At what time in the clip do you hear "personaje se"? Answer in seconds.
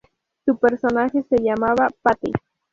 0.57-1.37